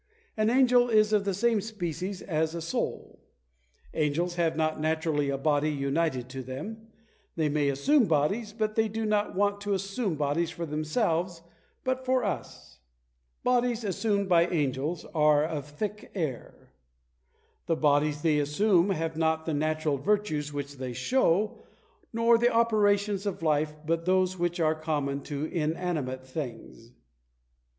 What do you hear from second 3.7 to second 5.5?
Angels have not naturally a